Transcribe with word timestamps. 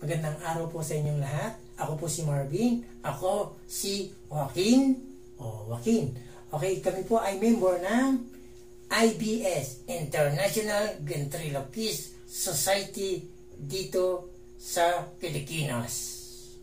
Magandang 0.00 0.40
araw 0.40 0.64
po 0.72 0.80
sa 0.80 0.96
inyong 0.96 1.20
lahat. 1.20 1.60
Ako 1.76 2.00
po 2.00 2.08
si 2.08 2.24
Marvin. 2.24 2.80
Ako 3.04 3.52
si 3.68 4.08
Joaquin. 4.32 4.96
O, 5.36 5.68
Joaquin. 5.68 6.16
Okay, 6.48 6.80
kami 6.80 7.04
po 7.04 7.20
ay 7.20 7.36
member 7.36 7.76
ng 7.84 8.16
IBS, 8.88 9.84
International 9.84 10.96
Ventriloquist 11.04 12.16
Society 12.24 13.28
dito 13.60 14.32
sa 14.56 15.04
Pilipinas. 15.20 15.92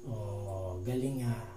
Oh, 0.09 0.81
galing 0.81 1.21
nga. 1.21 1.56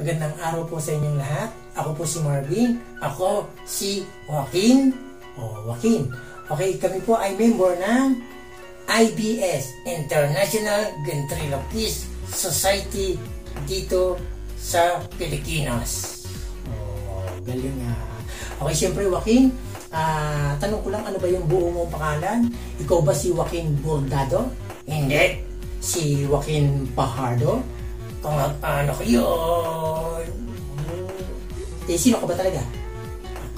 Magandang 0.00 0.32
araw 0.40 0.64
po 0.64 0.80
sa 0.80 0.96
inyong 0.96 1.20
lahat. 1.20 1.52
Ako 1.76 1.92
po 1.92 2.08
si 2.08 2.24
Marvin. 2.24 2.80
Ako 3.04 3.44
si 3.68 4.08
Joaquin. 4.24 4.96
O, 5.36 5.68
Joaquin. 5.68 6.08
Okay, 6.48 6.80
kami 6.80 6.96
po 7.04 7.20
ay 7.20 7.36
member 7.36 7.76
ng 7.76 8.16
IBS, 8.88 9.68
International 9.84 10.96
Ventriloquist 11.04 12.08
Society 12.24 13.20
dito 13.68 14.16
sa 14.56 14.96
Pilipinas. 15.20 16.24
Oh, 16.72 17.28
galing 17.44 17.76
nga. 17.84 17.92
Okay, 18.64 18.74
siyempre 18.88 19.04
Joaquin, 19.04 19.52
ah, 19.92 20.56
tanong 20.56 20.80
ko 20.80 20.88
lang 20.88 21.04
ano 21.04 21.20
ba 21.20 21.28
yung 21.28 21.44
buo 21.44 21.68
mong 21.68 21.92
pangalan? 21.92 22.48
Ikaw 22.80 22.98
ba 23.04 23.12
si 23.12 23.28
Joaquin 23.28 23.76
Bordado? 23.84 24.48
Hindi. 24.88 25.36
Si 25.84 26.24
Joaquin 26.24 26.88
Pajardo? 26.96 27.81
Kung 28.22 28.38
ano 28.38 28.90
ko 28.94 29.02
yun? 29.02 30.24
Eh, 31.90 31.98
sino 31.98 32.22
ka 32.22 32.30
ba 32.30 32.38
talaga? 32.38 32.62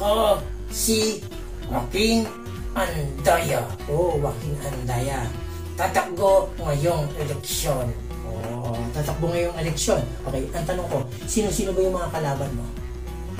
Ako, 0.00 0.40
si 0.72 1.20
Joaquin 1.68 2.24
Andaya. 2.72 3.60
Oo, 3.92 4.16
oh, 4.16 4.24
Joaquin 4.24 4.56
Andaya. 4.64 5.28
Tatakbo 5.76 6.48
ngayong 6.64 7.04
eleksyon. 7.20 7.92
Oo, 8.24 8.72
oh, 8.72 8.80
tatakbo 8.96 9.28
ngayong 9.28 9.56
eleksyon. 9.60 10.00
Okay, 10.32 10.48
ang 10.56 10.64
tanong 10.64 10.88
ko, 10.88 11.04
sino-sino 11.28 11.76
ba 11.76 11.84
yung 11.84 11.96
mga 12.00 12.10
kalaban 12.16 12.50
mo? 12.56 12.64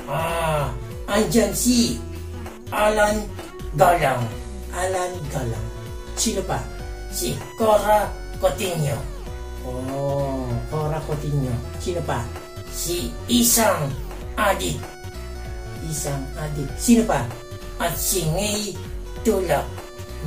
Ah, 0.05 0.69
andyan 1.09 1.57
si 1.57 1.97
Alan 2.69 3.25
Galang. 3.81 4.29
Alan 4.77 5.13
Galang. 5.33 5.67
Sino 6.21 6.45
pa? 6.45 6.61
Si 7.09 7.33
Cora 7.57 8.13
Coutinho. 8.37 9.14
Oh, 9.65 10.45
Cora 10.69 11.01
Coutinho. 11.09 11.53
Sino 11.81 12.05
pa? 12.05 12.21
Si 12.69 13.09
Isang 13.33 13.89
Adik. 14.37 14.77
Isang 15.89 16.21
Adik. 16.37 16.69
Sino 16.77 17.03
pa? 17.09 17.25
At 17.81 17.97
si 17.97 18.29
Ngay 18.29 18.77
Tulak. 19.25 19.65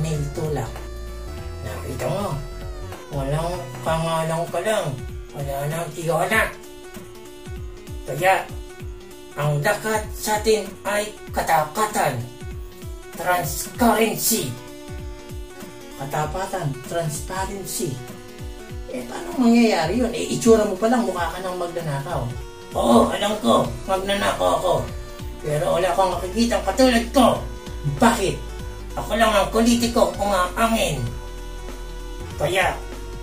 May 0.02 0.18
Tulak. 0.34 0.70
Nakita 1.62 2.06
mo, 2.10 2.34
walang 3.14 3.62
pangalang 3.86 4.44
ka 4.50 4.60
lang. 4.62 4.86
Wala 5.34 5.56
nang 5.70 5.88
tiwala. 5.94 6.50
Kaya, 8.08 8.42
ang 9.38 9.62
dakat 9.62 10.02
sa 10.16 10.42
atin 10.42 10.66
ay 10.82 11.14
katakatan. 11.30 12.18
Transparency. 13.14 14.50
Katapatan, 15.98 16.70
transparency. 16.86 17.94
Eh, 18.88 19.04
paano 19.04 19.36
mangyayari 19.36 20.00
yun? 20.00 20.08
Eh, 20.16 20.32
itsura 20.32 20.64
mo 20.64 20.72
pa 20.72 20.88
lang, 20.88 21.04
mukha 21.04 21.28
ka 21.28 21.44
ng 21.44 21.60
magnanakaw. 21.60 22.24
Oo, 22.72 23.12
alam 23.12 23.36
ko, 23.44 23.68
magnanakaw 23.84 24.48
ako. 24.60 24.74
Pero 25.44 25.76
wala 25.76 25.92
akong 25.92 26.16
makikita 26.16 26.64
katulad 26.64 27.04
ko. 27.12 27.36
Bakit? 28.00 28.36
Ako 28.96 29.12
lang 29.20 29.28
ang 29.28 29.52
politiko 29.52 30.08
umaangin. 30.16 31.04
Kaya, 32.40 32.72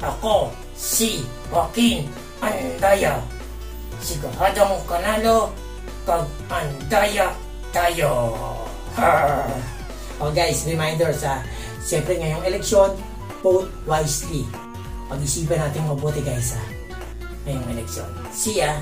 ako, 0.05 0.53
si 0.77 1.25
Joaquin 1.49 2.05
Andaya. 2.45 3.17
Siguradong 4.05 4.85
kanalo, 4.85 5.49
kag 6.05 6.29
Andaya 6.53 7.33
tayo. 7.73 8.37
oh 10.21 10.29
guys, 10.29 10.61
reminder 10.69 11.09
sa, 11.09 11.41
siyempre 11.81 12.21
ngayong 12.21 12.45
eleksyon, 12.45 12.93
vote 13.41 13.73
wisely 13.89 14.45
pag-isipan 15.05 15.61
natin 15.61 15.85
mabuti 15.85 16.21
guys 16.25 16.57
ha 16.57 16.63
ngayong 17.45 17.77
eleksyon. 17.77 18.09
See 18.33 18.57
ya! 18.57 18.73